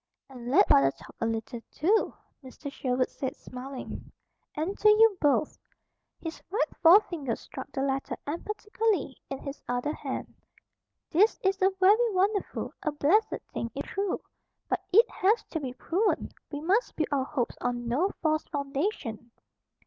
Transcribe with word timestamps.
"And 0.31 0.49
let 0.49 0.67
father 0.67 0.89
talk 0.89 1.15
a 1.21 1.27
little, 1.27 1.61
too," 1.69 2.15
Mr. 2.43 2.71
Sherwood 2.71 3.11
said, 3.11 3.35
smiling, 3.35 4.11
"and 4.55 4.75
to 4.79 4.89
you 4.89 5.15
both." 5.21 5.59
His 6.19 6.41
right 6.49 6.75
forefinger 6.81 7.35
struck 7.35 7.71
the 7.71 7.83
letter 7.83 8.17
emphatically 8.25 9.17
in 9.29 9.37
his 9.37 9.61
other 9.69 9.93
hand. 9.93 10.33
"This 11.11 11.37
is 11.43 11.61
a 11.61 11.69
very 11.79 12.11
wonderful, 12.15 12.73
a 12.81 12.91
blessed, 12.91 13.41
thing, 13.53 13.69
if 13.75 13.85
true. 13.85 14.19
But 14.67 14.79
it 14.91 15.07
has 15.11 15.43
to 15.51 15.59
be 15.59 15.71
proven. 15.71 16.31
We 16.51 16.61
must 16.61 16.95
build 16.95 17.09
our 17.11 17.23
hopes 17.25 17.55
on 17.61 17.87
no 17.87 18.09
false 18.23 18.45
foundation." 18.45 19.29